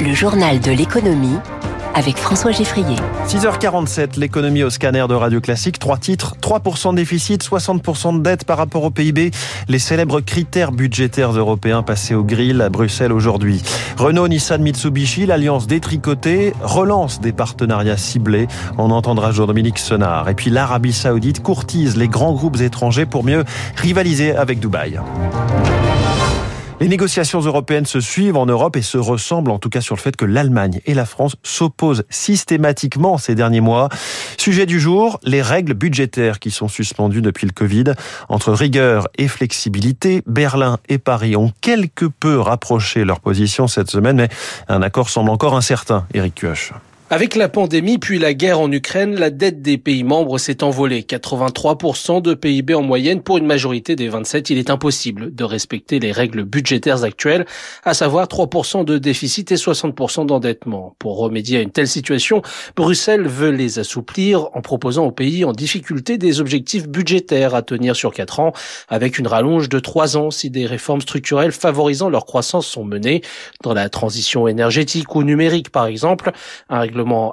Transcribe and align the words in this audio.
Le 0.00 0.14
journal 0.14 0.60
de 0.60 0.70
l'économie 0.70 1.38
avec 1.94 2.18
François 2.18 2.52
Geffrier. 2.52 2.94
6h47, 3.26 4.16
l'économie 4.16 4.62
au 4.62 4.70
scanner 4.70 5.04
de 5.08 5.14
Radio 5.14 5.40
Classique. 5.40 5.80
Trois 5.80 5.96
titres, 5.96 6.36
3% 6.40 6.92
de 6.92 6.96
déficit, 6.96 7.42
60% 7.42 8.18
de 8.18 8.22
dette 8.22 8.44
par 8.44 8.58
rapport 8.58 8.84
au 8.84 8.90
PIB. 8.90 9.32
Les 9.66 9.78
célèbres 9.80 10.20
critères 10.20 10.70
budgétaires 10.70 11.32
européens 11.32 11.82
passés 11.82 12.14
au 12.14 12.22
grill 12.22 12.62
à 12.62 12.68
Bruxelles 12.68 13.12
aujourd'hui. 13.12 13.60
Renault, 13.96 14.28
Nissan, 14.28 14.62
Mitsubishi, 14.62 15.26
l'alliance 15.26 15.66
détricotée, 15.66 16.54
relance 16.62 17.20
des 17.20 17.32
partenariats 17.32 17.96
ciblés. 17.96 18.46
On 18.76 18.92
entendra 18.92 19.32
Jean-Dominique 19.32 19.78
Senard. 19.78 20.28
Et 20.28 20.34
puis 20.34 20.50
l'Arabie 20.50 20.92
Saoudite 20.92 21.42
courtise 21.42 21.96
les 21.96 22.06
grands 22.06 22.34
groupes 22.34 22.60
étrangers 22.60 23.06
pour 23.06 23.24
mieux 23.24 23.44
rivaliser 23.76 24.36
avec 24.36 24.60
Dubaï. 24.60 25.00
Les 26.80 26.86
négociations 26.86 27.40
européennes 27.40 27.86
se 27.86 27.98
suivent 27.98 28.36
en 28.36 28.46
Europe 28.46 28.76
et 28.76 28.82
se 28.82 28.98
ressemblent 28.98 29.50
en 29.50 29.58
tout 29.58 29.68
cas 29.68 29.80
sur 29.80 29.96
le 29.96 30.00
fait 30.00 30.14
que 30.14 30.24
l'Allemagne 30.24 30.80
et 30.86 30.94
la 30.94 31.06
France 31.06 31.34
s'opposent 31.42 32.04
systématiquement 32.08 33.18
ces 33.18 33.34
derniers 33.34 33.60
mois. 33.60 33.88
Sujet 34.36 34.64
du 34.64 34.78
jour, 34.78 35.18
les 35.24 35.42
règles 35.42 35.74
budgétaires 35.74 36.38
qui 36.38 36.52
sont 36.52 36.68
suspendues 36.68 37.22
depuis 37.22 37.46
le 37.46 37.52
Covid. 37.52 37.94
Entre 38.28 38.52
rigueur 38.52 39.08
et 39.18 39.26
flexibilité, 39.26 40.22
Berlin 40.26 40.78
et 40.88 40.98
Paris 40.98 41.34
ont 41.34 41.52
quelque 41.60 42.04
peu 42.04 42.38
rapproché 42.38 43.04
leur 43.04 43.18
position 43.18 43.66
cette 43.66 43.90
semaine, 43.90 44.16
mais 44.16 44.28
un 44.68 44.80
accord 44.80 45.10
semble 45.10 45.30
encore 45.30 45.56
incertain. 45.56 46.06
Eric 46.14 46.36
Kioch. 46.36 46.72
Avec 47.10 47.36
la 47.36 47.48
pandémie 47.48 47.96
puis 47.96 48.18
la 48.18 48.34
guerre 48.34 48.60
en 48.60 48.70
Ukraine, 48.70 49.14
la 49.14 49.30
dette 49.30 49.62
des 49.62 49.78
pays 49.78 50.04
membres 50.04 50.36
s'est 50.36 50.62
envolée. 50.62 51.00
83% 51.00 52.20
de 52.20 52.34
PIB 52.34 52.74
en 52.74 52.82
moyenne 52.82 53.22
pour 53.22 53.38
une 53.38 53.46
majorité 53.46 53.96
des 53.96 54.10
27. 54.10 54.50
Il 54.50 54.58
est 54.58 54.68
impossible 54.68 55.34
de 55.34 55.42
respecter 55.42 56.00
les 56.00 56.12
règles 56.12 56.44
budgétaires 56.44 57.04
actuelles, 57.04 57.46
à 57.82 57.94
savoir 57.94 58.26
3% 58.26 58.84
de 58.84 58.98
déficit 58.98 59.50
et 59.52 59.54
60% 59.54 60.26
d'endettement. 60.26 60.96
Pour 60.98 61.16
remédier 61.16 61.56
à 61.56 61.62
une 61.62 61.70
telle 61.70 61.88
situation, 61.88 62.42
Bruxelles 62.76 63.26
veut 63.26 63.52
les 63.52 63.78
assouplir 63.78 64.50
en 64.52 64.60
proposant 64.60 65.06
aux 65.06 65.10
pays 65.10 65.46
en 65.46 65.52
difficulté 65.52 66.18
des 66.18 66.42
objectifs 66.42 66.86
budgétaires 66.86 67.54
à 67.54 67.62
tenir 67.62 67.96
sur 67.96 68.12
4 68.12 68.40
ans, 68.40 68.52
avec 68.90 69.18
une 69.18 69.28
rallonge 69.28 69.70
de 69.70 69.78
3 69.78 70.18
ans 70.18 70.30
si 70.30 70.50
des 70.50 70.66
réformes 70.66 71.00
structurelles 71.00 71.52
favorisant 71.52 72.10
leur 72.10 72.26
croissance 72.26 72.66
sont 72.66 72.84
menées, 72.84 73.22
dans 73.62 73.72
la 73.72 73.88
transition 73.88 74.46
énergétique 74.46 75.14
ou 75.14 75.22
numérique 75.22 75.70
par 75.70 75.86
exemple. 75.86 76.32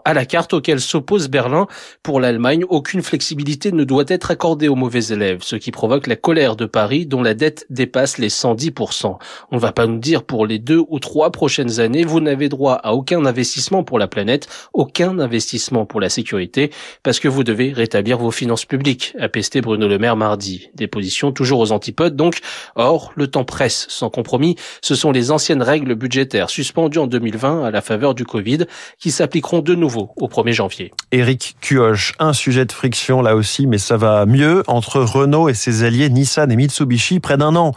À 0.05 0.13
la 0.13 0.25
carte 0.25 0.53
auquel 0.53 0.80
s'oppose 0.80 1.30
Berlin. 1.30 1.67
Pour 2.03 2.19
l'Allemagne, 2.19 2.66
aucune 2.69 3.02
flexibilité 3.02 3.71
ne 3.71 3.83
doit 3.83 4.05
être 4.08 4.31
accordée 4.31 4.67
aux 4.67 4.75
mauvais 4.75 5.05
élèves, 5.08 5.39
ce 5.41 5.55
qui 5.55 5.71
provoque 5.71 6.08
la 6.08 6.16
colère 6.16 6.55
de 6.55 6.66
Paris 6.66 7.05
dont 7.05 7.21
la 7.21 7.33
dette 7.33 7.66
dépasse 7.69 8.17
les 8.17 8.30
110%. 8.30 9.17
On 9.52 9.55
ne 9.55 9.59
va 9.59 9.71
pas 9.71 9.88
nous 9.88 9.99
dire 9.99 10.23
pour 10.23 10.45
les 10.45 10.59
deux 10.59 10.83
ou 10.88 10.99
trois 10.99 11.31
prochaines 11.31 11.80
années, 11.80 12.03
vous 12.03 12.19
n'avez 12.19 12.49
droit 12.49 12.75
à 12.75 12.93
aucun 12.93 13.25
investissement 13.25 13.83
pour 13.83 13.99
la 13.99 14.08
planète, 14.08 14.47
aucun 14.73 15.19
investissement 15.19 15.86
pour 15.86 15.99
la 15.99 16.09
sécurité, 16.09 16.71
parce 17.03 17.19
que 17.19 17.27
vous 17.27 17.43
devez 17.43 17.71
rétablir 17.73 18.17
vos 18.17 18.31
finances 18.31 18.66
publiques, 18.66 19.13
a 19.19 19.30
pesté 19.30 19.61
Bruno 19.61 19.88
Le 19.88 19.97
Maire 19.97 20.16
mardi. 20.16 20.69
Des 20.75 20.88
positions 20.88 21.31
toujours 21.31 21.59
aux 21.59 21.71
antipodes 21.71 22.16
donc. 22.16 22.39
Or, 22.75 23.11
le 23.16 23.27
temps 23.27 23.43
presse 23.43 23.86
sans 23.89 24.09
compromis. 24.09 24.55
Ce 24.81 24.95
sont 24.95 25.11
les 25.11 25.31
anciennes 25.31 25.61
règles 25.61 25.95
budgétaires 25.95 26.49
suspendues 26.49 26.99
en 26.99 27.08
2020 27.08 27.63
à 27.63 27.71
la 27.71 27.81
faveur 27.81 28.16
du 28.16 28.25
Covid 28.25 28.66
qui 28.99 29.11
s'appliqueront 29.11 29.55
de 29.61 29.75
nouveau 29.75 30.11
au 30.17 30.28
1er 30.28 30.53
janvier. 30.53 30.92
Éric 31.11 31.56
Cuoche, 31.61 32.14
un 32.20 32.34
sujet 32.34 32.66
de 32.66 32.72
friction 32.72 33.22
là 33.22 33.36
aussi, 33.36 33.67
mais 33.67 33.78
ça 33.78 33.98
va 33.98 34.25
mieux 34.25 34.64
entre 34.67 35.02
Renault 35.02 35.50
et 35.50 35.53
ses 35.53 35.84
alliés 35.84 36.09
Nissan 36.09 36.52
et 36.52 36.56
Mitsubishi 36.56 37.20
près 37.20 37.38
d'un 37.38 37.56
an. 37.56 37.73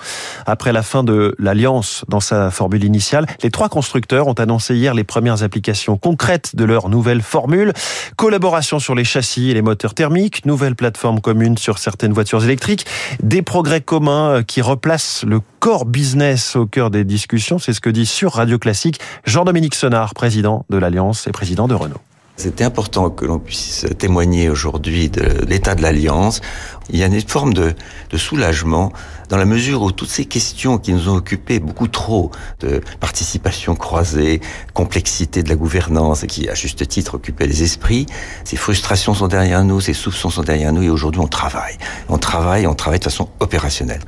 Après 0.47 0.73
la 0.73 0.83
fin 0.83 1.05
de 1.05 1.34
l'alliance 1.39 2.05
dans 2.09 2.21
sa 2.21 2.51
formule 2.51 2.84
initiale, 2.84 3.27
les 3.43 3.51
trois 3.51 3.69
constructeurs 3.69 4.27
ont 4.27 4.34
annoncé 4.34 4.75
hier 4.75 4.95
les 4.95 5.05
premières 5.05 5.43
applications 5.43 5.97
concrètes 5.97 6.56
de 6.56 6.65
leur 6.65 6.89
nouvelle 6.89 7.23
formule. 7.23 7.73
Collaboration 8.17 8.79
sur 8.79 8.95
les 8.95 9.05
châssis 9.05 9.51
et 9.51 9.55
les 9.55 9.62
moteurs 9.62 9.95
thermiques, 9.95 10.45
nouvelle 10.45 10.75
plateforme 10.75 11.21
commune 11.21 11.56
sur 11.59 11.78
certaines 11.78 12.12
voitures 12.12 12.45
électriques, 12.45 12.87
des 13.22 13.43
progrès 13.43 13.81
communs 13.81 14.43
qui 14.43 14.62
replacent 14.62 15.25
le 15.25 15.41
core 15.60 15.84
business 15.84 16.56
au 16.56 16.66
cœur 16.66 16.91
des 16.91 17.05
discussions. 17.05 17.59
C'est 17.59 17.72
ce 17.72 17.81
que 17.81 17.91
dit 17.91 18.06
sur 18.06 18.33
Radio 18.33 18.59
Classique 18.59 19.00
Jean-Dominique 19.25 19.75
Senard, 19.75 20.15
président 20.15 20.65
de 20.71 20.78
l'Alliance 20.78 21.27
et 21.27 21.33
président 21.33 21.68
C'était 22.37 22.62
important 22.62 23.11
que 23.11 23.25
l'on 23.25 23.41
puisse 23.41 23.84
témoigner 23.99 24.49
aujourd'hui 24.49 25.11
de 25.11 25.45
l'état 25.47 25.75
de 25.75 25.83
l'Alliance. 25.83 26.41
Il 26.91 26.99
y 26.99 27.03
a 27.03 27.06
une 27.06 27.21
forme 27.21 27.53
de, 27.54 27.75
de, 28.10 28.16
soulagement 28.16 28.93
dans 29.28 29.37
la 29.37 29.44
mesure 29.44 29.82
où 29.82 29.93
toutes 29.93 30.09
ces 30.09 30.25
questions 30.25 30.78
qui 30.78 30.93
nous 30.93 31.09
ont 31.09 31.16
occupés 31.16 31.60
beaucoup 31.60 31.88
trop 31.88 32.31
de 32.60 32.81
participation 33.00 33.75
croisée, 33.75 34.41
complexité 34.72 35.43
de 35.43 35.48
la 35.48 35.56
gouvernance 35.56 36.25
et 36.25 36.27
qui, 36.27 36.48
à 36.48 36.54
juste 36.54 36.87
titre, 36.88 37.15
occupaient 37.15 37.47
les 37.47 37.62
esprits, 37.62 38.06
ces 38.44 38.56
frustrations 38.56 39.15
sont 39.15 39.28
derrière 39.28 39.65
nous, 39.65 39.81
ces 39.81 39.93
soupçons 39.93 40.31
sont 40.31 40.43
derrière 40.43 40.72
nous 40.72 40.82
et 40.82 40.91
aujourd'hui 40.91 41.21
on 41.21 41.28
travaille. 41.28 41.77
On 42.09 42.19
travaille, 42.19 42.66
on 42.66 42.75
travaille 42.75 43.00
de 43.00 43.04
façon 43.04 43.28
opérationnelle. 43.41 44.00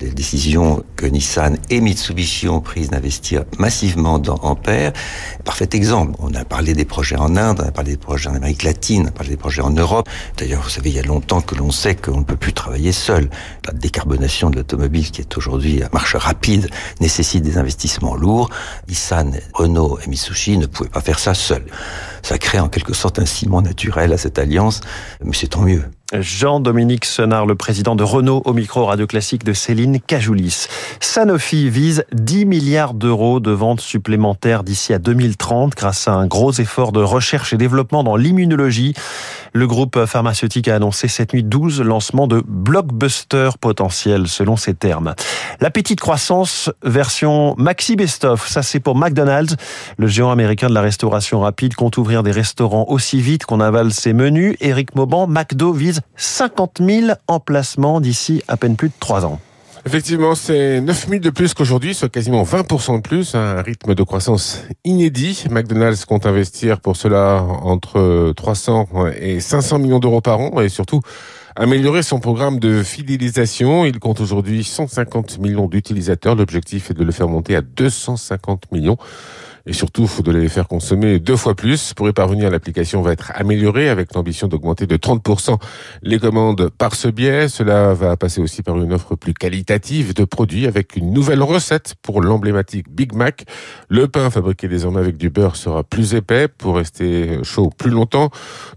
Les 0.00 0.10
décisions 0.10 0.84
que 0.96 1.06
Nissan 1.06 1.56
et 1.70 1.80
Mitsubishi 1.80 2.48
ont 2.48 2.60
prises 2.60 2.90
d'investir 2.90 3.44
massivement 3.58 4.18
dans 4.18 4.36
Ampère, 4.42 4.92
parfait 5.44 5.68
exemple. 5.72 6.16
On 6.18 6.34
a 6.34 6.44
parlé 6.44 6.74
des 6.74 6.84
projets 6.84 7.16
en 7.16 7.36
Inde, 7.36 7.60
on 7.64 7.68
a 7.68 7.72
parlé 7.72 7.92
des 7.92 7.96
projets 7.96 8.28
en 8.28 8.34
Amérique 8.34 8.62
latine, 8.62 9.04
on 9.04 9.08
a 9.08 9.12
parlé 9.12 9.30
des 9.30 9.36
projets 9.36 9.62
en 9.62 9.70
Europe. 9.70 10.08
D'ailleurs, 10.36 10.62
vous 10.62 10.68
savez, 10.68 10.90
il 10.90 10.96
y 10.96 10.98
a 10.98 11.02
longtemps 11.02 11.40
que 11.40 11.54
l'on 11.54 11.70
sait 11.70 11.94
qu'on 11.94 12.22
peut 12.26 12.36
plus 12.36 12.52
travailler 12.52 12.92
seul. 12.92 13.30
La 13.66 13.72
décarbonation 13.72 14.50
de 14.50 14.56
l'automobile, 14.56 15.10
qui 15.10 15.20
est 15.20 15.36
aujourd'hui 15.36 15.82
à 15.82 15.88
marche 15.92 16.16
rapide, 16.16 16.68
nécessite 17.00 17.42
des 17.42 17.58
investissements 17.58 18.16
lourds. 18.16 18.50
Nissan, 18.88 19.38
Renault 19.54 19.98
et 20.04 20.08
Mitsubishi 20.08 20.58
ne 20.58 20.66
pouvaient 20.66 20.90
pas 20.90 21.00
faire 21.00 21.18
ça 21.18 21.34
seuls. 21.34 21.66
Ça 22.22 22.38
crée 22.38 22.58
en 22.58 22.68
quelque 22.68 22.92
sorte 22.94 23.18
un 23.18 23.26
ciment 23.26 23.62
naturel 23.62 24.12
à 24.12 24.18
cette 24.18 24.38
alliance, 24.38 24.80
mais 25.24 25.32
c'est 25.32 25.48
tant 25.48 25.62
mieux. 25.62 25.84
Jean-Dominique 26.12 27.04
Senard, 27.04 27.46
le 27.46 27.56
président 27.56 27.96
de 27.96 28.04
Renault 28.04 28.40
au 28.44 28.52
micro 28.52 28.86
radio 28.86 29.06
classique 29.06 29.42
de 29.42 29.52
Céline 29.52 30.00
Cajoulis. 30.00 30.66
Sanofi 31.00 31.68
vise 31.68 32.04
10 32.12 32.46
milliards 32.46 32.94
d'euros 32.94 33.40
de 33.40 33.50
ventes 33.50 33.80
supplémentaires 33.80 34.62
d'ici 34.62 34.92
à 34.92 34.98
2030 34.98 35.74
grâce 35.74 36.06
à 36.06 36.12
un 36.12 36.26
gros 36.26 36.52
effort 36.52 36.92
de 36.92 37.02
recherche 37.02 37.52
et 37.52 37.56
développement 37.56 38.04
dans 38.04 38.14
l'immunologie. 38.14 38.94
Le 39.52 39.66
groupe 39.66 40.04
pharmaceutique 40.04 40.68
a 40.68 40.76
annoncé 40.76 41.08
cette 41.08 41.32
nuit 41.32 41.42
12 41.42 41.80
lancements 41.80 42.26
de 42.26 42.42
blockbusters 42.46 43.58
potentiels 43.58 44.28
selon 44.28 44.56
ses 44.56 44.74
termes. 44.74 45.14
La 45.60 45.70
petite 45.70 45.98
croissance 45.98 46.70
version 46.84 47.54
Maxi 47.56 47.96
Bestoff, 47.96 48.46
ça 48.48 48.62
c'est 48.62 48.80
pour 48.80 48.96
McDonald's. 48.96 49.56
Le 49.96 50.06
géant 50.06 50.30
américain 50.30 50.68
de 50.68 50.74
la 50.74 50.82
restauration 50.82 51.40
rapide 51.40 51.74
compte 51.74 51.96
ouvrir 51.96 52.22
des 52.22 52.32
restaurants 52.32 52.84
aussi 52.88 53.20
vite 53.20 53.46
qu'on 53.46 53.60
avale 53.60 53.92
ses 53.92 54.12
menus. 54.12 54.56
Eric 54.60 54.94
Mauban, 54.94 55.26
McDo 55.26 55.72
vise 55.72 55.95
50 56.16 56.78
000 56.80 57.12
emplacements 57.28 58.00
d'ici 58.00 58.42
à 58.48 58.56
peine 58.56 58.76
plus 58.76 58.88
de 58.88 58.94
3 58.98 59.26
ans. 59.26 59.40
Effectivement, 59.86 60.34
c'est 60.34 60.80
9 60.80 61.08
000 61.10 61.20
de 61.20 61.30
plus 61.30 61.54
qu'aujourd'hui, 61.54 61.94
soit 61.94 62.08
quasiment 62.08 62.42
20% 62.42 62.96
de 62.96 63.02
plus, 63.02 63.36
un 63.36 63.62
rythme 63.62 63.94
de 63.94 64.02
croissance 64.02 64.64
inédit. 64.84 65.44
McDonald's 65.48 66.04
compte 66.04 66.26
investir 66.26 66.80
pour 66.80 66.96
cela 66.96 67.40
entre 67.62 68.32
300 68.36 68.88
et 69.20 69.38
500 69.38 69.78
millions 69.78 70.00
d'euros 70.00 70.20
par 70.20 70.40
an 70.40 70.60
et 70.60 70.68
surtout 70.68 71.02
améliorer 71.54 72.02
son 72.02 72.18
programme 72.18 72.58
de 72.58 72.82
fidélisation. 72.82 73.84
Il 73.84 74.00
compte 74.00 74.20
aujourd'hui 74.20 74.64
150 74.64 75.38
millions 75.38 75.68
d'utilisateurs. 75.68 76.34
L'objectif 76.34 76.90
est 76.90 76.94
de 76.94 77.04
le 77.04 77.12
faire 77.12 77.28
monter 77.28 77.54
à 77.54 77.62
250 77.62 78.72
millions. 78.72 78.96
Et 79.66 79.72
surtout, 79.72 80.02
il 80.02 80.08
faut 80.08 80.22
de 80.22 80.30
les 80.30 80.48
faire 80.48 80.68
consommer 80.68 81.18
deux 81.18 81.36
fois 81.36 81.56
plus. 81.56 81.92
Pour 81.94 82.08
y 82.08 82.12
parvenir, 82.12 82.50
l'application 82.50 83.02
va 83.02 83.12
être 83.12 83.32
améliorée 83.34 83.88
avec 83.88 84.14
l'ambition 84.14 84.46
d'augmenter 84.46 84.86
de 84.86 84.96
30% 84.96 85.58
les 86.02 86.20
commandes 86.20 86.70
par 86.70 86.94
ce 86.94 87.08
biais. 87.08 87.48
Cela 87.48 87.92
va 87.92 88.16
passer 88.16 88.40
aussi 88.40 88.62
par 88.62 88.76
une 88.76 88.92
offre 88.92 89.16
plus 89.16 89.34
qualitative 89.34 90.14
de 90.14 90.24
produits 90.24 90.66
avec 90.66 90.94
une 90.94 91.12
nouvelle 91.12 91.42
recette 91.42 91.96
pour 92.00 92.22
l'emblématique 92.22 92.86
Big 92.88 93.12
Mac. 93.12 93.44
Le 93.88 94.06
pain 94.06 94.30
fabriqué 94.30 94.68
désormais 94.68 95.00
avec 95.00 95.16
du 95.16 95.30
beurre 95.30 95.56
sera 95.56 95.82
plus 95.82 96.14
épais 96.14 96.46
pour 96.46 96.76
rester 96.76 97.42
chaud 97.42 97.70
plus 97.76 97.90
longtemps. 97.90 98.30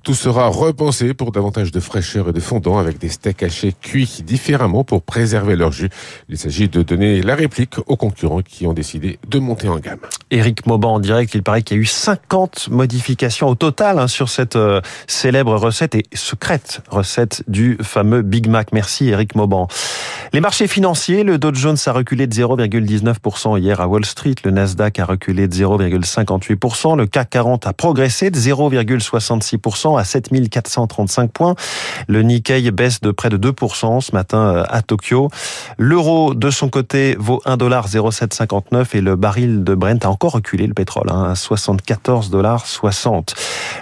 Tout 0.03 0.15
sera 0.15 0.47
repensé 0.47 1.13
pour 1.13 1.31
davantage 1.31 1.71
de 1.71 1.79
fraîcheur 1.79 2.29
et 2.29 2.33
de 2.33 2.39
fondant 2.39 2.79
avec 2.79 2.97
des 2.97 3.09
steaks 3.09 3.43
hachés 3.43 3.73
cuits 3.79 4.23
différemment 4.25 4.83
pour 4.83 5.03
préserver 5.03 5.55
leur 5.55 5.71
jus. 5.71 5.89
Il 6.29 6.37
s'agit 6.39 6.67
de 6.67 6.81
donner 6.81 7.21
la 7.21 7.35
réplique 7.35 7.75
aux 7.85 7.95
concurrents 7.95 8.41
qui 8.41 8.65
ont 8.65 8.73
décidé 8.73 9.19
de 9.27 9.37
monter 9.37 9.69
en 9.69 9.77
gamme. 9.77 9.99
Eric 10.31 10.65
en 10.87 10.99
direct, 10.99 11.33
il 11.35 11.43
paraît 11.43 11.61
qu'il 11.61 11.77
y 11.77 11.79
a 11.79 11.83
eu 11.83 11.85
50 11.85 12.69
modifications 12.69 13.47
au 13.47 13.55
total 13.55 13.99
hein, 13.99 14.07
sur 14.07 14.29
cette 14.29 14.55
euh, 14.55 14.81
célèbre 15.07 15.55
recette 15.55 15.95
et 15.95 16.05
secrète 16.13 16.81
recette 16.89 17.43
du 17.47 17.77
fameux 17.81 18.21
Big 18.21 18.47
Mac. 18.47 18.71
Merci 18.71 19.09
Eric 19.09 19.35
Mauban. 19.35 19.67
Les 20.31 20.41
marchés 20.41 20.67
financiers, 20.67 21.23
le 21.23 21.39
Dow 21.39 21.51
Jones 21.55 21.77
a 21.87 21.91
reculé 21.91 22.27
de 22.27 22.35
0,19% 22.35 23.59
hier 23.59 23.81
à 23.81 23.87
Wall 23.87 24.05
Street, 24.05 24.35
le 24.45 24.51
Nasdaq 24.51 24.99
a 24.99 25.05
reculé 25.05 25.47
de 25.47 25.55
0,58%, 25.55 26.95
le 26.95 27.07
CAC 27.07 27.31
40 27.31 27.65
a 27.65 27.73
progressé 27.73 28.29
de 28.29 28.37
0,66% 28.37 29.99
à 29.99 30.03
7435 30.03 31.31
points, 31.31 31.55
le 32.07 32.21
Nikkei 32.21 32.69
baisse 32.69 33.01
de 33.01 33.09
près 33.09 33.29
de 33.29 33.37
2% 33.37 34.01
ce 34.01 34.11
matin 34.11 34.37
euh, 34.37 34.63
à 34.69 34.83
Tokyo, 34.83 35.29
l'euro 35.79 36.35
de 36.35 36.51
son 36.51 36.69
côté 36.69 37.15
vaut 37.17 37.41
1,0759 37.47 38.95
et 38.95 39.01
le 39.01 39.15
baril 39.15 39.63
de 39.63 39.73
Brent 39.73 40.05
a 40.05 40.09
encore 40.09 40.33
reculé 40.33 40.67
le 40.67 40.75
pétrole, 40.75 41.07
hein, 41.09 41.31
à 41.31 41.35
74 41.35 42.29
dollars 42.29 42.67
60. 42.67 43.33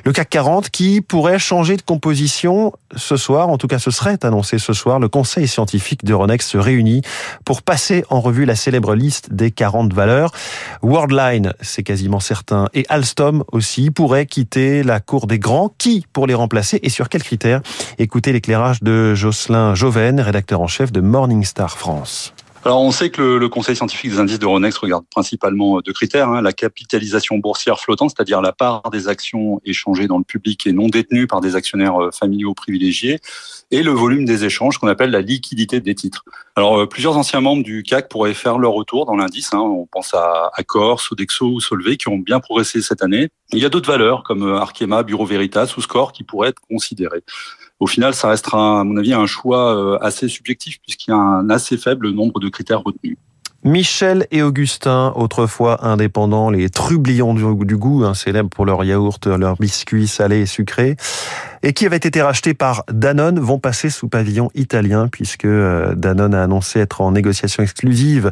Le 0.05 0.13
CAC 0.13 0.29
40 0.29 0.69
qui 0.69 1.01
pourrait 1.01 1.39
changer 1.39 1.75
de 1.75 1.81
composition 1.81 2.71
ce 2.95 3.17
soir, 3.17 3.49
en 3.49 3.57
tout 3.57 3.67
cas 3.67 3.79
ce 3.79 3.91
serait 3.91 4.23
annoncé 4.23 4.59
ce 4.59 4.71
soir, 4.71 4.99
le 4.99 5.09
conseil 5.09 5.45
scientifique 5.45 6.05
d'Euronext 6.05 6.36
se 6.41 6.57
réunit 6.57 7.01
pour 7.45 7.61
passer 7.61 8.03
en 8.09 8.21
revue 8.21 8.45
la 8.45 8.55
célèbre 8.55 8.95
liste 8.95 9.33
des 9.33 9.51
40 9.51 9.93
valeurs. 9.93 10.31
Worldline, 10.81 11.53
c'est 11.61 11.83
quasiment 11.83 12.19
certain, 12.19 12.67
et 12.73 12.85
Alstom 12.89 13.43
aussi 13.51 13.91
pourraient 13.91 14.25
quitter 14.25 14.83
la 14.83 14.99
cour 14.99 15.27
des 15.27 15.39
grands. 15.39 15.73
Qui 15.77 16.05
pour 16.13 16.27
les 16.27 16.33
remplacer 16.33 16.79
et 16.83 16.89
sur 16.89 17.09
quels 17.09 17.23
critères? 17.23 17.61
Écoutez 17.97 18.31
l'éclairage 18.31 18.81
de 18.81 19.15
Jocelyn 19.15 19.75
Joven, 19.75 20.19
rédacteur 20.19 20.61
en 20.61 20.67
chef 20.67 20.91
de 20.91 21.01
Morningstar 21.01 21.77
France. 21.77 22.33
Alors 22.67 22.81
on 22.81 22.91
sait 22.91 23.11
que 23.11 23.21
le, 23.21 23.47
conseil 23.47 23.77
scientifique 23.77 24.11
des 24.11 24.19
indices 24.19 24.39
d'Euronext 24.39 24.79
regarde 24.79 25.05
principalement 25.09 25.79
deux 25.79 25.93
critères, 25.93 26.27
hein, 26.27 26.41
la 26.41 26.51
capitalisation 26.51 27.37
boursière 27.37 27.79
flottante, 27.79 28.11
c'est-à-dire 28.13 28.41
la 28.41 28.51
part 28.51 28.81
des 28.91 29.07
actions 29.07 29.61
échangées 29.63 30.07
dans 30.07 30.17
le 30.17 30.25
public 30.25 30.67
et 30.67 30.73
non 30.73 30.89
détenues 30.89 31.27
par 31.27 31.39
des 31.39 31.55
actionnaires 31.55 31.95
euh, 31.95 32.11
familiaux 32.11 32.53
privilégiés, 32.53 33.21
et 33.71 33.83
le 33.83 33.91
volume 33.91 34.25
des 34.25 34.43
échanges 34.43 34.79
qu'on 34.79 34.89
appelle 34.89 35.11
la 35.11 35.21
liquidité 35.21 35.79
des 35.79 35.95
titres. 35.95 36.25
Alors 36.57 36.81
euh, 36.81 36.87
plusieurs 36.87 37.15
anciens 37.15 37.39
membres 37.39 37.63
du 37.63 37.83
CAC 37.83 38.09
pourraient 38.09 38.33
faire 38.33 38.59
leur 38.59 38.73
retour 38.73 39.05
dans 39.05 39.15
l'indice, 39.15 39.53
hein, 39.53 39.59
on 39.59 39.85
pense 39.85 40.13
à 40.13 40.51
Accor, 40.53 40.99
Sodexo 40.99 41.45
ou 41.45 41.61
Solvay 41.61 41.95
qui 41.95 42.09
ont 42.09 42.17
bien 42.17 42.41
progressé 42.41 42.81
cette 42.81 43.01
année. 43.01 43.29
Il 43.53 43.59
y 43.59 43.65
a 43.65 43.69
d'autres 43.69 43.89
valeurs 43.89 44.23
comme 44.23 44.43
euh, 44.43 44.59
Arkema, 44.59 45.03
Bureau 45.03 45.25
Veritas 45.25 45.73
ou 45.77 45.81
Score 45.81 46.11
qui 46.11 46.25
pourraient 46.25 46.49
être 46.49 46.61
considérées 46.69 47.23
au 47.79 47.87
final, 47.87 48.13
ça 48.13 48.29
restera, 48.29 48.81
à 48.81 48.83
mon 48.83 48.97
avis, 48.97 49.13
un 49.13 49.25
choix 49.25 49.75
euh, 49.75 49.97
assez 50.01 50.27
subjectif 50.27 50.79
puisqu'il 50.81 51.11
y 51.11 51.13
a 51.13 51.17
un 51.17 51.49
assez 51.49 51.77
faible 51.77 52.09
nombre 52.09 52.39
de 52.39 52.49
critères 52.49 52.81
retenus. 52.83 53.17
Michel 53.63 54.27
et 54.31 54.43
Augustin, 54.43 55.11
autrefois 55.15 55.85
indépendants, 55.85 56.49
les 56.49 56.69
trublions 56.69 57.33
du, 57.33 57.75
goût, 57.75 58.03
hein, 58.05 58.13
célèbres 58.13 58.49
pour 58.49 58.65
leur 58.65 58.83
yaourt, 58.83 59.25
leurs 59.27 59.57
biscuits 59.57 60.07
salés 60.07 60.41
et 60.41 60.45
sucrés, 60.45 60.95
et 61.63 61.73
qui 61.73 61.85
avaient 61.85 61.97
été 61.97 62.21
rachetés 62.21 62.53
par 62.53 62.83
Danone, 62.91 63.39
vont 63.39 63.59
passer 63.59 63.89
sous 63.89 64.07
pavillon 64.07 64.49
italien, 64.55 65.07
puisque 65.07 65.45
euh, 65.45 65.95
Danone 65.95 66.33
a 66.33 66.43
annoncé 66.43 66.79
être 66.79 67.01
en 67.01 67.11
négociation 67.11 67.63
exclusive 67.63 68.31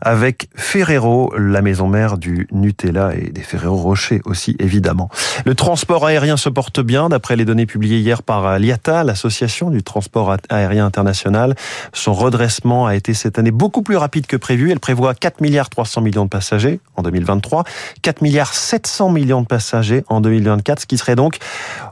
avec 0.00 0.48
Ferrero, 0.54 1.32
la 1.36 1.62
maison 1.62 1.88
mère 1.88 2.18
du 2.18 2.48
Nutella 2.52 3.14
et 3.14 3.30
des 3.30 3.42
Ferrero 3.42 3.76
Rocher 3.76 4.20
aussi, 4.24 4.56
évidemment. 4.58 5.08
Le 5.44 5.54
transport 5.54 6.06
aérien 6.06 6.36
se 6.36 6.48
porte 6.48 6.80
bien, 6.80 7.08
d'après 7.08 7.36
les 7.36 7.44
données 7.44 7.66
publiées 7.66 7.98
hier 7.98 8.22
par 8.22 8.58
l'IATA, 8.58 9.04
l'association 9.04 9.70
du 9.70 9.82
transport 9.82 10.36
aérien 10.48 10.86
international. 10.86 11.54
Son 11.92 12.14
redressement 12.14 12.86
a 12.86 12.94
été 12.94 13.14
cette 13.14 13.38
année 13.38 13.50
beaucoup 13.50 13.82
plus 13.82 13.96
rapide 13.96 14.26
que 14.26 14.36
prévu 14.36 14.70
elle 14.70 14.80
prévoit 14.80 15.14
4 15.14 15.40
milliards 15.40 15.68
300 15.68 16.00
millions 16.00 16.24
de 16.24 16.30
passagers 16.30 16.80
en 16.96 17.02
2023, 17.02 17.64
4 18.02 18.22
milliards 18.22 18.54
700 18.54 19.10
millions 19.10 19.42
de 19.42 19.46
passagers 19.46 20.04
en 20.08 20.20
2024, 20.20 20.80
ce 20.80 20.86
qui 20.86 20.98
serait 20.98 21.16
donc 21.16 21.38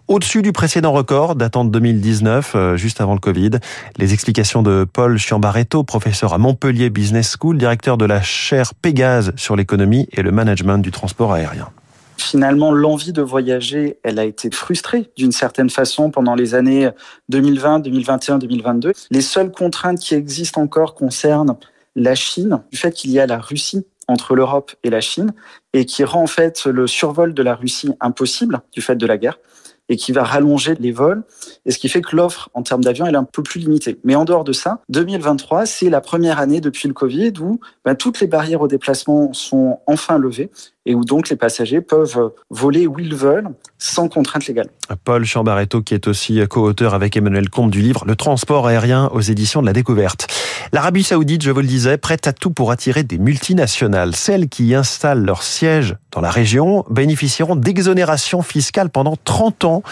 au-dessus 0.09 0.43
du 0.43 0.53
précédent 0.53 0.93
record 0.93 1.35
datant 1.35 1.65
de 1.65 1.71
2019, 1.71 2.53
euh, 2.55 2.77
juste 2.77 3.01
avant 3.01 3.15
le 3.15 3.21
Covid. 3.21 3.51
Les 3.97 4.13
explications 4.13 4.63
de 4.63 4.87
Paul 4.91 5.19
Chiambaretto, 5.19 5.85
professeur 5.85 6.35
à 6.35 6.39
Montpellier 6.39 6.91
Business 6.91 7.37
School, 7.39 7.59
directeur 7.59 7.97
de 7.97 8.05
la 8.05 8.23
chaire 8.23 8.75
Pégase 8.75 9.33
sur 9.37 9.57
l'économie 9.57 10.09
et 10.13 10.23
le 10.23 10.33
management 10.33 10.79
du 10.79 10.91
transport 10.91 11.33
aérien 11.33 11.69
finalement, 12.17 12.73
l'envie 12.73 13.13
de 13.13 13.23
voyager, 13.23 13.99
elle 14.03 14.19
a 14.19 14.25
été 14.25 14.51
frustrée 14.51 15.11
d'une 15.17 15.33
certaine 15.33 15.71
façon 15.71 16.11
pendant 16.11 16.35
les 16.35 16.55
années 16.55 16.89
2020, 17.29 17.81
2021, 17.81 18.39
2022. 18.39 18.93
Les 19.11 19.21
seules 19.21 19.51
contraintes 19.51 19.99
qui 19.99 20.15
existent 20.15 20.61
encore 20.61 20.95
concernent 20.95 21.57
la 21.97 22.15
Chine, 22.15 22.63
du 22.73 22.79
fait 22.79 22.93
qu'il 22.93 23.11
y 23.11 23.21
a 23.21 23.27
la 23.27 23.39
Russie 23.39 23.87
entre 24.09 24.35
l'Europe 24.35 24.73
et 24.83 24.91
la 24.91 25.01
Chine, 25.01 25.33
et 25.73 25.85
qui 25.85 26.05
rend 26.05 26.23
en 26.23 26.27
fait 26.27 26.67
le 26.67 26.87
survol 26.87 27.35
de 27.35 27.43
la 27.43 27.55
Russie 27.55 27.91
impossible 28.01 28.61
du 28.73 28.81
fait 28.81 28.97
de 28.97 29.07
la 29.07 29.17
guerre 29.17 29.39
et 29.89 29.97
qui 29.97 30.13
va 30.13 30.25
rallonger 30.25 30.75
les 30.81 30.93
vols, 30.93 31.23
et 31.67 31.71
ce 31.71 31.79
qui 31.79 31.89
fait 31.89 32.01
que 32.01 32.17
l'offre 32.17 32.49
en 32.55 32.63
termes 32.63 32.83
d'avions 32.83 33.07
est 33.07 33.15
un 33.15 33.25
peu 33.25 33.43
plus 33.43 33.61
limitée. 33.61 33.99
Mais 34.05 34.15
en 34.15 34.25
dehors 34.25 34.45
de 34.45 34.53
ça, 34.53 34.81
2023, 34.89 35.67
c'est 35.67 35.91
la 35.91 36.01
première 36.01 36.39
année 36.39 36.61
depuis 36.61 36.89
le 36.89 36.95
Covid 36.95 37.33
où 37.41 37.61
ben, 37.85 37.95
toutes 37.95 38.21
les 38.21 38.27
barrières 38.27 38.63
au 38.63 38.69
déplacement 38.69 39.33
sont 39.33 39.79
enfin 39.87 40.19
levées 40.19 40.51
et 40.87 40.95
où 40.95 41.05
donc 41.05 41.29
les 41.29 41.37
passagers 41.37 41.81
peuvent 41.81 42.33
voler 42.51 42.87
où 42.87 42.99
ils 42.99 43.15
veulent 43.15 43.49
sans 43.79 44.09
contrainte 44.09 44.47
légale. 44.47 44.69
Paul 45.05 45.25
Chambaretto, 45.25 45.83
qui 45.83 45.95
est 45.95 46.07
aussi 46.07 46.41
co-auteur 46.49 46.95
avec 46.95 47.17
Emmanuel 47.17 47.49
Comte 47.49 47.71
du 47.71 47.81
livre 47.81 48.05
Le 48.07 48.17
transport 48.17 48.67
aérien 48.67 49.11
aux 49.13 49.21
éditions 49.21 49.61
de 49.63 49.67
la 49.67 49.73
découverte. 49.73 50.27
L'Arabie 50.73 51.03
Saoudite, 51.03 51.43
je 51.43 51.51
vous 51.51 51.61
le 51.61 51.67
disais, 51.67 51.97
prête 51.99 52.27
à 52.27 52.33
tout 52.33 52.51
pour 52.51 52.71
attirer 52.71 53.03
des 53.03 53.19
multinationales. 53.19 54.15
Celles 54.15 54.49
qui 54.49 54.75
installent 54.75 55.25
leur 55.25 55.43
siège 55.43 55.97
dans 56.13 56.21
la 56.21 56.31
région 56.31 56.85
bénéficieront 56.91 57.57
d'exonérations 57.57 58.43
fiscales 58.43 58.91
pendant 58.91 59.17
30 59.23 59.65
ans. 59.65 59.83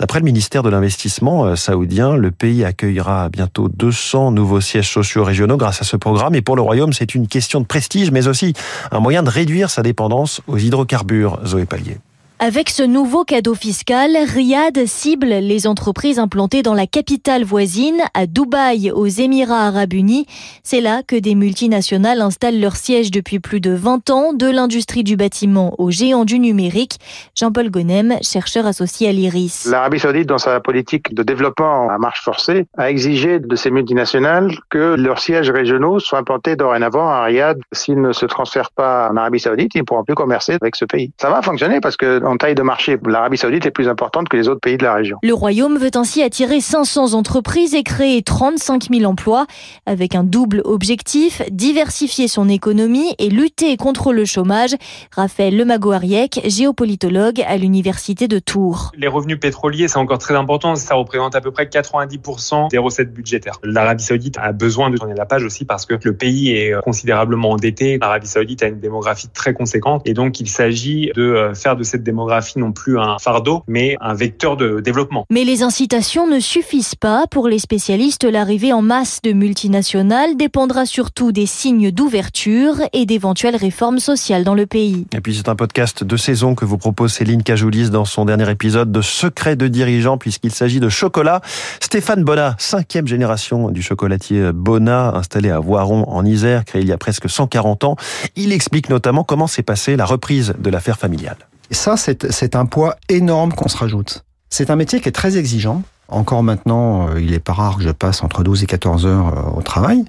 D'après 0.00 0.18
le 0.18 0.24
ministère 0.24 0.62
de 0.62 0.70
l'Investissement 0.70 1.44
euh, 1.44 1.56
saoudien, 1.56 2.16
le 2.16 2.30
pays 2.30 2.64
accueillera 2.64 3.28
bientôt 3.28 3.68
200 3.68 4.32
nouveaux 4.32 4.60
sièges 4.60 4.90
sociaux 4.90 5.24
régionaux 5.24 5.56
grâce 5.56 5.80
à 5.80 5.84
ce 5.84 5.96
programme. 5.96 6.34
Et 6.34 6.42
pour 6.42 6.56
le 6.56 6.62
Royaume, 6.62 6.92
c'est 6.92 7.14
une 7.14 7.28
question 7.28 7.60
de 7.60 7.66
prestige, 7.66 8.10
mais 8.10 8.28
aussi 8.28 8.54
un 8.90 9.00
moyen 9.00 9.22
de 9.22 9.30
réduire 9.30 9.70
sa 9.70 9.82
dépendance 9.82 10.40
aux 10.46 10.58
hydrocarbures. 10.58 11.38
Zoé 11.44 11.66
Pallier. 11.66 11.98
Avec 12.40 12.70
ce 12.70 12.84
nouveau 12.84 13.24
cadeau 13.24 13.56
fiscal, 13.56 14.16
Riyad 14.16 14.86
cible 14.86 15.26
les 15.26 15.66
entreprises 15.66 16.20
implantées 16.20 16.62
dans 16.62 16.72
la 16.72 16.86
capitale 16.86 17.42
voisine, 17.42 18.00
à 18.14 18.26
Dubaï, 18.26 18.92
aux 18.92 19.08
Émirats 19.08 19.66
arabes 19.66 19.92
unis. 19.92 20.24
C'est 20.62 20.80
là 20.80 21.02
que 21.04 21.16
des 21.16 21.34
multinationales 21.34 22.20
installent 22.20 22.60
leur 22.60 22.76
siège 22.76 23.10
depuis 23.10 23.40
plus 23.40 23.60
de 23.60 23.72
20 23.72 24.10
ans, 24.10 24.32
de 24.34 24.48
l'industrie 24.48 25.02
du 25.02 25.16
bâtiment 25.16 25.74
aux 25.78 25.90
géants 25.90 26.24
du 26.24 26.38
numérique. 26.38 26.98
Jean-Paul 27.34 27.70
Gonem, 27.70 28.14
chercheur 28.22 28.66
associé 28.66 29.08
à 29.08 29.12
l'IRIS. 29.12 29.66
L'Arabie 29.68 29.98
saoudite, 29.98 30.28
dans 30.28 30.38
sa 30.38 30.60
politique 30.60 31.12
de 31.12 31.24
développement 31.24 31.90
à 31.90 31.98
marche 31.98 32.22
forcée, 32.22 32.66
a 32.76 32.88
exigé 32.88 33.40
de 33.40 33.56
ces 33.56 33.72
multinationales 33.72 34.56
que 34.70 34.94
leurs 34.94 35.18
sièges 35.18 35.50
régionaux 35.50 35.98
soient 35.98 36.20
implantés 36.20 36.54
dorénavant 36.54 37.08
à 37.08 37.24
Riyad. 37.24 37.58
S'ils 37.72 38.00
ne 38.00 38.12
se 38.12 38.26
transfèrent 38.26 38.70
pas 38.70 39.10
en 39.10 39.16
Arabie 39.16 39.40
saoudite, 39.40 39.72
ils 39.74 39.80
ne 39.80 39.84
pourront 39.84 40.04
plus 40.04 40.14
commercer 40.14 40.56
avec 40.60 40.76
ce 40.76 40.84
pays. 40.84 41.10
Ça 41.20 41.30
va 41.30 41.42
fonctionner 41.42 41.80
parce 41.80 41.96
que 41.96 42.27
en 42.28 42.36
taille 42.36 42.54
de 42.54 42.62
marché, 42.62 42.96
l'Arabie 43.04 43.38
Saoudite 43.38 43.66
est 43.66 43.70
plus 43.70 43.88
importante 43.88 44.28
que 44.28 44.36
les 44.36 44.48
autres 44.48 44.60
pays 44.60 44.76
de 44.76 44.84
la 44.84 44.94
région. 44.94 45.18
Le 45.22 45.34
Royaume 45.34 45.78
veut 45.78 45.90
ainsi 45.94 46.22
attirer 46.22 46.60
500 46.60 47.14
entreprises 47.14 47.74
et 47.74 47.82
créer 47.82 48.22
35 48.22 48.88
000 48.92 49.10
emplois 49.10 49.46
avec 49.86 50.14
un 50.14 50.24
double 50.24 50.60
objectif, 50.64 51.42
diversifier 51.50 52.28
son 52.28 52.48
économie 52.48 53.14
et 53.18 53.30
lutter 53.30 53.76
contre 53.76 54.12
le 54.12 54.24
chômage. 54.24 54.74
Raphaël 55.14 55.56
Lemago-Ariec, 55.56 56.40
géopolitologue 56.44 57.42
à 57.46 57.56
l'Université 57.56 58.28
de 58.28 58.38
Tours. 58.38 58.92
Les 58.96 59.08
revenus 59.08 59.40
pétroliers, 59.40 59.88
c'est 59.88 59.98
encore 59.98 60.18
très 60.18 60.34
important. 60.34 60.76
Ça 60.76 60.94
représente 60.94 61.34
à 61.34 61.40
peu 61.40 61.50
près 61.50 61.64
90% 61.64 62.70
des 62.70 62.78
recettes 62.78 63.12
budgétaires. 63.12 63.58
L'Arabie 63.62 64.04
Saoudite 64.04 64.38
a 64.38 64.52
besoin 64.52 64.90
de 64.90 64.96
tourner 64.96 65.14
la 65.14 65.26
page 65.26 65.44
aussi 65.44 65.64
parce 65.64 65.86
que 65.86 65.94
le 66.02 66.14
pays 66.14 66.50
est 66.50 66.80
considérablement 66.82 67.50
endetté. 67.50 67.98
L'Arabie 67.98 68.26
Saoudite 68.26 68.62
a 68.62 68.68
une 68.68 68.80
démographie 68.80 69.28
très 69.28 69.54
conséquente 69.54 70.02
et 70.04 70.12
donc 70.12 70.40
il 70.40 70.48
s'agit 70.48 71.10
de 71.14 71.22
euh, 71.22 71.54
faire 71.54 71.76
de 71.76 71.82
cette 71.82 72.02
démographie 72.02 72.17
non 72.56 72.72
plus 72.72 72.98
un 72.98 73.18
fardeau, 73.18 73.62
mais 73.66 73.96
un 74.00 74.14
vecteur 74.14 74.56
de 74.56 74.80
développement. 74.80 75.26
Mais 75.30 75.44
les 75.44 75.62
incitations 75.62 76.26
ne 76.26 76.40
suffisent 76.40 76.94
pas. 76.94 77.26
Pour 77.30 77.48
les 77.48 77.58
spécialistes, 77.58 78.24
l'arrivée 78.24 78.72
en 78.72 78.82
masse 78.82 79.20
de 79.22 79.32
multinationales 79.32 80.36
dépendra 80.36 80.86
surtout 80.86 81.32
des 81.32 81.46
signes 81.46 81.90
d'ouverture 81.90 82.76
et 82.92 83.06
d'éventuelles 83.06 83.56
réformes 83.56 83.98
sociales 83.98 84.44
dans 84.44 84.54
le 84.54 84.66
pays. 84.66 85.06
Et 85.14 85.20
puis 85.20 85.34
c'est 85.34 85.48
un 85.48 85.56
podcast 85.56 86.04
de 86.04 86.16
saison 86.16 86.54
que 86.54 86.64
vous 86.64 86.78
propose 86.78 87.12
Céline 87.12 87.42
Cajoulis 87.42 87.90
dans 87.90 88.04
son 88.04 88.24
dernier 88.24 88.50
épisode 88.50 88.92
de 88.92 89.02
Secret 89.02 89.56
de 89.56 89.68
dirigeant 89.68 90.18
puisqu'il 90.18 90.52
s'agit 90.52 90.80
de 90.80 90.88
chocolat. 90.88 91.40
Stéphane 91.80 92.24
Bonnat, 92.24 92.56
cinquième 92.58 93.06
génération 93.06 93.70
du 93.70 93.82
chocolatier 93.82 94.52
Bonnat, 94.52 95.14
installé 95.14 95.50
à 95.50 95.60
Voiron 95.60 96.08
en 96.08 96.24
Isère, 96.24 96.64
créé 96.64 96.82
il 96.82 96.88
y 96.88 96.92
a 96.92 96.98
presque 96.98 97.28
140 97.28 97.84
ans. 97.84 97.96
Il 98.36 98.52
explique 98.52 98.88
notamment 98.88 99.24
comment 99.24 99.46
s'est 99.46 99.62
passée 99.62 99.96
la 99.96 100.04
reprise 100.04 100.54
de 100.58 100.70
l'affaire 100.70 100.98
familiale. 100.98 101.36
Et 101.70 101.74
ça, 101.74 101.96
c'est 101.96 102.56
un 102.56 102.66
poids 102.66 102.96
énorme 103.08 103.52
qu'on 103.52 103.68
se 103.68 103.76
rajoute. 103.76 104.24
C'est 104.50 104.70
un 104.70 104.76
métier 104.76 105.00
qui 105.00 105.08
est 105.08 105.12
très 105.12 105.36
exigeant. 105.36 105.82
Encore 106.08 106.42
maintenant, 106.42 107.08
euh, 107.08 107.20
il 107.20 107.34
est 107.34 107.38
pas 107.38 107.52
rare 107.52 107.76
que 107.76 107.82
je 107.82 107.90
passe 107.90 108.22
entre 108.22 108.42
12 108.42 108.62
et 108.62 108.66
14 108.66 109.04
heures 109.06 109.28
euh, 109.28 109.58
au 109.58 109.62
travail. 109.62 110.04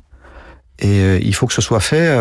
Et 0.80 1.02
euh, 1.02 1.20
il 1.22 1.36
faut 1.36 1.46
que 1.46 1.54
ce 1.54 1.62
soit 1.62 1.82
fait 1.82 2.18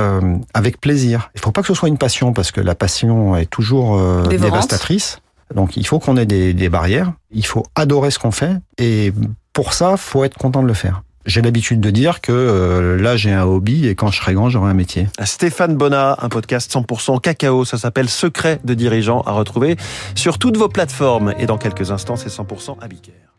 avec 0.52 0.80
plaisir. 0.80 1.30
Il 1.34 1.38
ne 1.38 1.42
faut 1.42 1.52
pas 1.52 1.60
que 1.60 1.68
ce 1.68 1.74
soit 1.74 1.88
une 1.88 1.98
passion, 1.98 2.32
parce 2.32 2.50
que 2.50 2.60
la 2.60 2.74
passion 2.74 3.36
est 3.36 3.46
toujours 3.46 4.00
dévastatrice. 4.28 5.20
Donc 5.54 5.76
il 5.76 5.86
faut 5.86 6.00
qu'on 6.00 6.16
ait 6.16 6.26
des, 6.26 6.52
des 6.54 6.68
barrières. 6.68 7.12
Il 7.30 7.46
faut 7.46 7.64
adorer 7.76 8.10
ce 8.10 8.18
qu'on 8.18 8.32
fait. 8.32 8.56
Et 8.78 9.12
pour 9.52 9.72
ça, 9.72 9.96
faut 9.96 10.24
être 10.24 10.36
content 10.36 10.62
de 10.62 10.66
le 10.66 10.74
faire 10.74 11.02
j'ai 11.28 11.42
l'habitude 11.42 11.80
de 11.80 11.90
dire 11.90 12.20
que 12.20 12.32
euh, 12.32 13.00
là 13.00 13.16
j'ai 13.16 13.32
un 13.32 13.44
hobby 13.44 13.86
et 13.86 13.94
quand 13.94 14.10
je 14.10 14.20
serai 14.20 14.34
grand 14.34 14.48
j'aurai 14.48 14.70
un 14.70 14.74
métier. 14.74 15.06
Stéphane 15.22 15.76
Bonnat, 15.76 16.16
un 16.20 16.28
podcast 16.28 16.72
100% 16.72 17.20
cacao, 17.20 17.64
ça 17.64 17.78
s'appelle 17.78 18.08
Secret 18.08 18.60
de 18.64 18.74
dirigeant 18.74 19.20
à 19.22 19.32
retrouver 19.32 19.76
sur 20.14 20.38
toutes 20.38 20.56
vos 20.56 20.68
plateformes 20.68 21.34
et 21.38 21.46
dans 21.46 21.58
quelques 21.58 21.90
instants 21.90 22.16
c'est 22.16 22.30
100% 22.30 22.76
Abicaire. 22.80 23.37